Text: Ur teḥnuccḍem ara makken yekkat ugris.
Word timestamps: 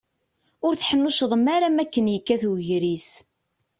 Ur 0.65 0.73
teḥnuccḍem 0.75 1.45
ara 1.55 1.69
makken 1.69 2.11
yekkat 2.13 2.43
ugris. 2.51 3.09